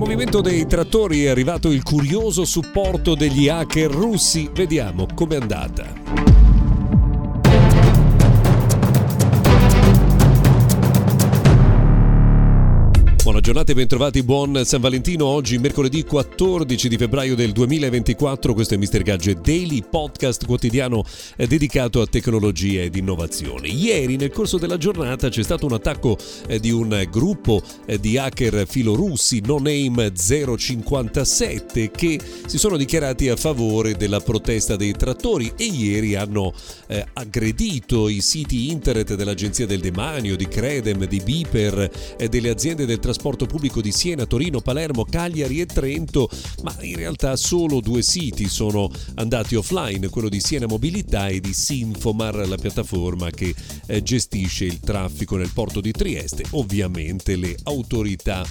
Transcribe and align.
Movimento 0.00 0.40
dei 0.40 0.66
trattori 0.66 1.24
è 1.24 1.28
arrivato 1.28 1.70
il 1.70 1.82
curioso 1.82 2.46
supporto 2.46 3.14
degli 3.14 3.50
hacker 3.50 3.90
russi. 3.90 4.48
Vediamo 4.50 5.06
com'è 5.14 5.36
andata. 5.36 6.49
Buona 13.50 13.64
giornata 13.64 13.72
e 13.72 13.84
bentrovati, 13.84 14.22
buon 14.22 14.64
San 14.64 14.80
Valentino. 14.80 15.24
Oggi 15.24 15.58
mercoledì 15.58 16.04
14 16.04 16.88
di 16.88 16.96
febbraio 16.96 17.34
del 17.34 17.50
2024, 17.50 18.54
questo 18.54 18.74
è 18.74 18.76
Mr. 18.76 19.02
Gadget 19.02 19.40
Daily, 19.40 19.82
podcast 19.82 20.46
quotidiano 20.46 21.02
eh, 21.34 21.48
dedicato 21.48 22.00
a 22.00 22.06
tecnologia 22.06 22.82
ed 22.82 22.94
innovazione. 22.94 23.66
Ieri 23.66 24.14
nel 24.14 24.30
corso 24.30 24.56
della 24.56 24.76
giornata 24.76 25.30
c'è 25.30 25.42
stato 25.42 25.66
un 25.66 25.72
attacco 25.72 26.16
eh, 26.46 26.60
di 26.60 26.70
un 26.70 27.04
gruppo 27.10 27.60
eh, 27.86 27.98
di 27.98 28.16
hacker 28.18 28.68
filorussi 28.68 29.42
no 29.44 29.58
name 29.58 30.12
057 30.14 31.90
che 31.90 32.20
si 32.46 32.56
sono 32.56 32.76
dichiarati 32.76 33.30
a 33.30 33.34
favore 33.34 33.96
della 33.96 34.20
protesta 34.20 34.76
dei 34.76 34.92
trattori 34.92 35.52
e 35.56 35.64
ieri 35.64 36.14
hanno 36.14 36.52
aggredito 37.14 38.08
i 38.08 38.20
siti 38.20 38.70
internet 38.70 39.14
dell'Agenzia 39.14 39.66
del 39.66 39.80
Demanio, 39.80 40.36
di 40.36 40.46
Credem, 40.46 41.04
di 41.06 41.20
Biper 41.20 41.90
delle 42.28 42.50
aziende 42.50 42.86
del 42.86 42.98
trasporto 42.98 43.38
trasporto 43.40 43.46
pubblico 43.46 43.80
di 43.80 43.92
Siena, 43.92 44.26
Torino, 44.26 44.60
Palermo, 44.60 45.04
Cagliari 45.04 45.60
e 45.60 45.66
Trento, 45.66 46.28
ma 46.62 46.74
in 46.80 46.96
realtà 46.96 47.36
solo 47.36 47.80
due 47.80 48.02
siti 48.02 48.48
sono 48.48 48.90
andati 49.14 49.54
offline, 49.54 50.08
quello 50.08 50.28
di 50.28 50.40
Siena 50.40 50.66
Mobilità 50.66 51.28
e 51.28 51.40
di 51.40 51.52
Sinfomar, 51.52 52.46
la 52.46 52.56
piattaforma 52.56 53.30
che 53.30 53.54
eh, 53.86 54.02
gestisce 54.02 54.64
il 54.64 54.80
traffico 54.80 55.36
nel 55.36 55.50
porto 55.52 55.80
di 55.80 55.92
Trieste. 55.92 56.44
Ovviamente 56.50 57.36
le 57.36 57.56
autorità 57.64 58.44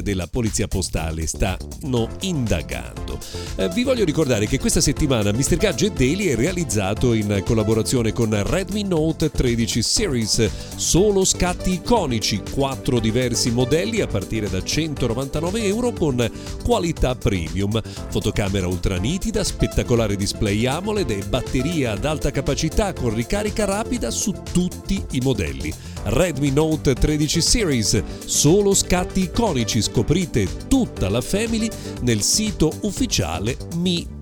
della 0.00 0.26
Polizia 0.26 0.68
Postale 0.68 1.26
stanno 1.26 2.08
indagando. 2.20 3.18
Eh, 3.56 3.68
vi 3.68 3.82
voglio 3.82 4.04
ricordare 4.04 4.46
che 4.46 4.58
questa 4.58 4.80
settimana 4.80 5.32
Mr. 5.32 5.56
Gadget 5.56 5.92
Daily 5.92 6.26
è 6.28 6.36
realizzato 6.36 7.12
in 7.12 7.42
collaborazione 7.44 8.12
con 8.12 8.30
Redmi 8.42 8.84
Note 8.84 9.30
13 9.30 9.82
Series, 9.82 10.50
solo 10.76 11.24
scatti 11.24 11.72
iconici, 11.72 12.40
quattro 12.52 13.00
diversi 13.00 13.50
modelli 13.50 14.00
a 14.00 14.06
partire 14.06 14.48
da 14.48 14.62
199 14.62 15.64
euro 15.64 15.92
con 15.92 16.30
qualità 16.64 17.14
premium, 17.14 17.80
fotocamera 17.82 18.66
ultra 18.66 18.96
nitida, 18.96 19.44
spettacolare 19.44 20.16
display 20.16 20.64
AMOLED 20.64 21.10
e 21.10 21.24
batteria 21.28 21.92
ad 21.92 22.04
alta 22.04 22.30
capacità 22.30 22.92
con 22.92 23.14
ricarica 23.14 23.64
rapida 23.64 24.10
su 24.10 24.32
tutti 24.52 25.04
i 25.10 25.20
modelli. 25.20 25.72
Redmi 26.04 26.50
Note 26.50 26.94
13 26.94 27.40
Series, 27.40 28.02
solo 28.24 28.74
scatti 28.74 29.20
iconici, 29.20 29.81
scoprite 29.82 30.66
tutta 30.68 31.08
la 31.08 31.20
family 31.20 31.68
nel 32.00 32.22
sito 32.22 32.72
ufficiale 32.82 33.56
mi.com. 33.74 34.21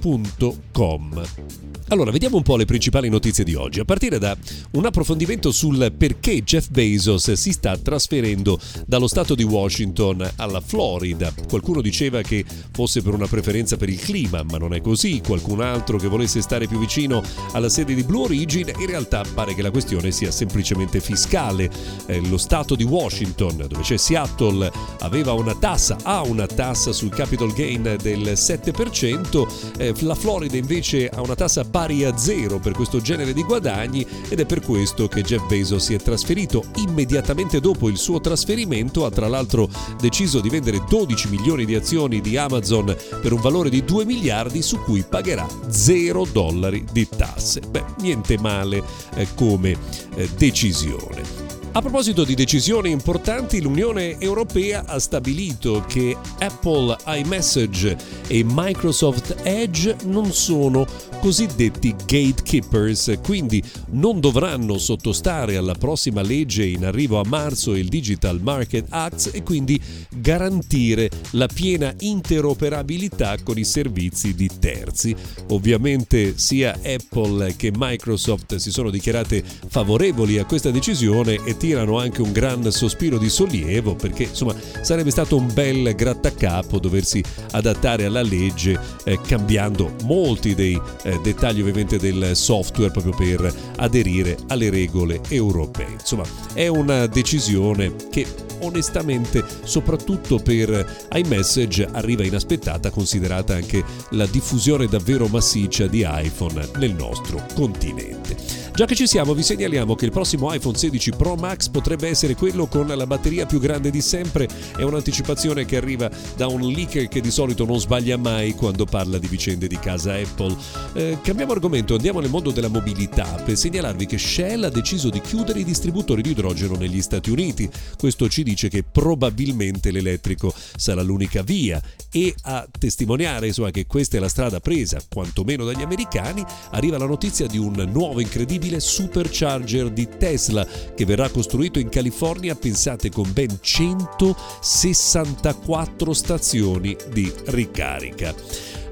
Allora, 1.93 2.12
vediamo 2.12 2.36
un 2.36 2.45
po' 2.45 2.55
le 2.57 2.67
principali 2.67 3.08
notizie 3.08 3.42
di 3.42 3.57
oggi, 3.57 3.80
a 3.80 3.85
partire 3.85 4.20
da 4.20 4.36
un 4.73 4.86
approfondimento 4.86 5.51
sul 5.51 5.92
perché 5.98 6.45
Jeff 6.45 6.69
Bezos 6.69 7.33
si 7.33 7.51
sta 7.51 7.77
trasferendo 7.77 8.61
dallo 8.86 9.08
stato 9.08 9.35
di 9.35 9.42
Washington 9.42 10.24
alla 10.36 10.61
Florida. 10.61 11.35
Qualcuno 11.48 11.80
diceva 11.80 12.23
che 12.23 12.45
fosse 12.70 13.02
per 13.02 13.13
una 13.13 13.27
preferenza 13.27 13.77
per 13.77 13.89
il 13.89 13.98
clima, 13.98 14.45
ma 14.45 14.57
non 14.57 14.73
è 14.73 14.80
così. 14.80 15.20
Qualcun 15.20 15.63
altro 15.63 15.98
che 15.98 16.07
volesse 16.07 16.41
stare 16.42 16.69
più 16.69 16.79
vicino 16.79 17.24
alla 17.55 17.69
sede 17.69 17.95
di 17.95 18.05
Blue 18.05 18.23
Origin, 18.23 18.70
in 18.79 18.86
realtà 18.86 19.24
pare 19.35 19.55
che 19.55 19.63
la 19.63 19.73
questione 19.73 20.13
sia 20.13 20.30
semplicemente 20.30 21.01
fiscale. 21.01 21.69
Eh, 22.07 22.20
lo 22.29 22.39
stato 22.39 22.77
di 22.77 22.85
Washington, 22.85 23.67
dove 23.69 23.83
c'è 23.83 23.97
Seattle, 23.97 24.70
aveva 25.01 25.33
una 25.33 25.57
tassa, 25.57 25.97
ha 26.05 26.23
una 26.23 26.47
tassa 26.47 26.92
sul 26.92 27.11
capital 27.11 27.53
gain 27.53 27.97
del 28.01 28.35
7%, 28.35 29.48
eh, 29.77 29.89
la 30.01 30.14
Florida 30.14 30.56
invece 30.56 31.08
ha 31.08 31.20
una 31.20 31.34
tassa 31.34 31.64
pari 31.64 32.05
a 32.05 32.17
zero 32.17 32.58
per 32.58 32.73
questo 32.73 33.01
genere 33.01 33.33
di 33.33 33.42
guadagni 33.42 34.06
ed 34.28 34.40
è 34.40 34.46
per 34.46 34.61
questo 34.61 35.08
che 35.08 35.23
Jeff 35.23 35.46
Bezos 35.46 35.84
si 35.84 35.95
è 35.95 35.98
trasferito. 35.98 36.64
Immediatamente 36.77 37.61
dopo 37.61 37.89
il 37.89 37.98
suo 37.98 38.20
trasferimento 38.20 39.05
ha 39.05 39.11
tra 39.11 39.29
l'altro 39.29 39.68
deciso 40.00 40.40
di 40.40 40.48
vendere 40.48 40.83
12 40.89 41.29
milioni 41.29 41.64
di 41.64 41.74
azioni 41.74 42.20
di 42.20 42.36
Amazon 42.36 42.96
per 43.20 43.33
un 43.33 43.40
valore 43.40 43.70
di 43.70 43.84
2 43.84 44.05
miliardi 44.05 44.62
su 44.62 44.79
cui 44.80 45.05
pagherà 45.08 45.46
0 45.68 46.27
dollari 46.33 46.84
di 46.92 47.08
tasse. 47.08 47.61
Beh, 47.61 47.84
niente 47.98 48.39
male 48.39 48.83
eh, 49.14 49.29
come 49.34 49.77
eh, 50.14 50.29
decisione. 50.36 51.60
A 51.73 51.81
proposito 51.81 52.25
di 52.25 52.35
decisioni 52.35 52.91
importanti, 52.91 53.61
l'Unione 53.61 54.19
Europea 54.19 54.83
ha 54.86 54.98
stabilito 54.98 55.85
che 55.86 56.17
Apple 56.41 56.97
iMessage 57.07 57.97
e 58.27 58.42
Microsoft 58.45 59.36
Edge 59.45 59.95
non 60.07 60.33
sono 60.33 60.85
cosiddetti 61.20 61.95
gatekeepers, 61.95 63.19
quindi 63.23 63.63
non 63.91 64.19
dovranno 64.19 64.79
sottostare 64.79 65.57
alla 65.57 65.75
prossima 65.75 66.23
legge 66.23 66.64
in 66.64 66.85
arrivo 66.85 67.20
a 67.20 67.25
marzo, 67.25 67.77
il 67.77 67.89
Digital 67.89 68.41
Market 68.42 68.86
Act, 68.89 69.30
e 69.33 69.45
quindi 69.45 69.80
garantire 70.11 71.09
la 71.33 71.47
piena 71.47 71.95
interoperabilità 72.01 73.36
con 73.45 73.59
i 73.59 73.64
servizi 73.64 74.35
di 74.35 74.51
terzi. 74.59 75.14
Ovviamente 75.51 76.36
sia 76.36 76.77
Apple 76.83 77.55
che 77.55 77.70
Microsoft 77.73 78.57
si 78.57 78.73
sono 78.73 78.91
dichiarate 78.91 79.45
favorevoli 79.69 80.39
a 80.39 80.45
questa 80.45 80.73
decisione 80.73 81.39
e 81.45 81.59
tirano 81.61 81.98
anche 81.98 82.23
un 82.23 82.33
gran 82.33 82.73
sospiro 82.73 83.19
di 83.19 83.29
sollievo 83.29 83.95
perché 83.95 84.23
insomma 84.23 84.55
sarebbe 84.81 85.11
stato 85.11 85.37
un 85.37 85.53
bel 85.53 85.95
grattacapo 85.95 86.79
doversi 86.79 87.23
adattare 87.51 88.07
alla 88.07 88.23
legge 88.23 88.81
eh, 89.05 89.21
cambiando 89.21 89.93
molti 90.05 90.55
dei 90.55 90.81
eh, 91.03 91.21
dettagli 91.23 91.61
ovviamente 91.61 91.98
del 91.98 92.35
software 92.35 92.91
proprio 92.91 93.15
per 93.15 93.55
aderire 93.77 94.39
alle 94.48 94.71
regole 94.71 95.21
europee. 95.29 95.93
Insomma 95.93 96.25
è 96.55 96.67
una 96.67 97.07
decisione 97.07 97.95
che 98.11 98.27
onestamente 98.61 99.45
soprattutto 99.65 100.39
per 100.39 101.09
iMessage 101.13 101.89
arriva 101.92 102.25
inaspettata 102.25 102.89
considerata 102.91 103.55
anche 103.55 103.85
la 104.11 104.25
diffusione 104.25 104.87
davvero 104.87 105.27
massiccia 105.27 105.87
di 105.87 106.07
iPhone 106.09 106.71
nel 106.77 106.95
nostro 106.95 107.45
continente. 107.55 108.60
Già 108.80 108.86
che 108.86 108.95
ci 108.95 109.07
siamo, 109.07 109.35
vi 109.35 109.42
segnaliamo 109.42 109.95
che 109.95 110.07
il 110.07 110.11
prossimo 110.11 110.51
iPhone 110.55 110.74
16 110.74 111.11
Pro 111.11 111.35
Max 111.35 111.68
potrebbe 111.68 112.08
essere 112.08 112.35
quello 112.35 112.67
con 112.67 112.86
la 112.86 113.07
batteria 113.07 113.45
più 113.45 113.61
grande 113.61 113.91
di 113.91 114.01
sempre. 114.01 114.48
È 114.74 114.80
un'anticipazione 114.80 115.67
che 115.67 115.77
arriva 115.77 116.11
da 116.35 116.46
un 116.46 116.63
leaker 116.63 117.07
che 117.07 117.20
di 117.20 117.30
solito 117.30 117.67
non 117.67 117.79
sbaglia 117.79 118.17
mai 118.17 118.55
quando 118.55 118.86
parla 118.86 119.18
di 119.18 119.27
vicende 119.27 119.67
di 119.67 119.79
casa 119.79 120.14
Apple. 120.14 120.57
Eh, 120.95 121.18
cambiamo 121.23 121.52
argomento, 121.52 121.92
andiamo 121.92 122.20
nel 122.20 122.30
mondo 122.30 122.52
della 122.52 122.68
mobilità 122.68 123.27
per 123.45 123.58
segnalarvi 123.58 124.07
che 124.07 124.17
Shell 124.17 124.64
ha 124.64 124.70
deciso 124.70 125.11
di 125.11 125.20
chiudere 125.20 125.58
i 125.58 125.64
distributori 125.64 126.23
di 126.23 126.30
idrogeno 126.30 126.74
negli 126.77 127.02
Stati 127.02 127.29
Uniti. 127.29 127.68
Questo 127.98 128.31
ci 128.31 128.43
dice 128.43 128.70
che 128.70 128.82
probabilmente 128.82 129.91
l'elettrico 129.91 130.55
sarà 130.77 131.03
l'unica 131.03 131.43
via 131.43 131.82
e 132.11 132.35
a 132.44 132.67
testimoniare 132.79 133.49
insomma, 133.49 133.71
che 133.71 133.85
questa 133.85 134.17
è 134.17 134.21
la 134.21 134.29
strada 134.31 134.59
presa, 134.59 135.03
quantomeno 135.06 135.67
dagli 135.67 135.82
americani, 135.82 136.43
arriva 136.71 136.97
la 136.97 137.05
notizia 137.05 137.47
di 137.47 137.59
un 137.59 137.87
nuovo 137.93 138.21
incredibile 138.21 138.69
incredibile 138.70 138.81
supercharger 138.81 139.90
di 139.90 140.08
Tesla 140.17 140.64
che 140.94 141.05
verrà 141.05 141.28
costruito 141.28 141.81
in 141.81 141.88
California, 141.88 142.55
pensate 142.55 143.11
con 143.11 143.32
ben 143.32 143.58
164 143.61 146.12
stazioni 146.12 146.96
di 147.12 147.32
ricarica. 147.46 148.32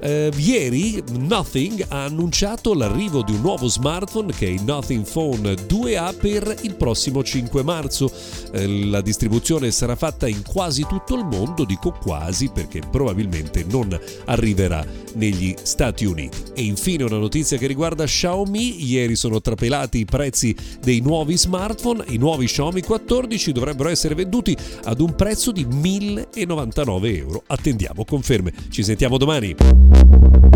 Eh, 0.01 0.31
ieri 0.37 1.03
Nothing 1.13 1.87
ha 1.89 2.05
annunciato 2.05 2.75
l'arrivo 2.75 3.23
di 3.23 3.33
un 3.33 3.41
nuovo 3.41 3.67
smartphone 3.67 4.33
che 4.33 4.47
è 4.47 4.51
il 4.51 4.63
Nothing 4.63 5.05
Phone 5.09 5.55
2A 5.55 6.17
per 6.17 6.57
il 6.63 6.75
prossimo 6.75 7.23
5 7.23 7.63
marzo. 7.63 8.11
Eh, 8.53 8.85
la 8.87 9.01
distribuzione 9.01 9.71
sarà 9.71 9.97
fatta 9.97 10.29
in 10.29 10.43
quasi 10.43 10.87
tutto 10.87 11.15
il 11.15 11.25
mondo, 11.25 11.65
dico 11.65 11.93
quasi 11.93 12.49
perché 12.49 12.81
probabilmente 12.91 13.65
non 13.69 13.99
arriverà 14.27 14.85
negli 15.15 15.55
Stati 15.63 16.05
Uniti. 16.05 16.39
E 16.55 16.63
infine 16.63 17.05
una 17.05 17.19
notizia 17.19 17.59
che 17.59 17.67
riguarda 17.67 18.05
Xiaomi, 18.05 18.85
ieri 18.85 19.17
sono 19.17 19.41
trapelati 19.41 19.99
i 19.99 20.05
prezzi 20.05 20.55
dei 20.81 21.01
nuovi 21.01 21.37
smartphone, 21.37 22.05
i 22.09 22.17
nuovi 22.17 22.47
Xiaomi 22.47 22.83
14 22.83 23.53
dovrebbero 23.53 23.89
essere 23.89 24.15
venduti 24.15 24.57
ad 24.85 25.01
un 25.01 25.15
prezzo 25.15 25.53
di 25.53 25.65
1099 25.65 27.17
euro. 27.17 27.43
Attendiamo 27.47 28.05
conferme. 28.05 28.53
Ci 28.71 28.83
sentiamo 28.83 29.17
domani. 29.17 29.88
Thank 29.91 30.43
you. 30.43 30.48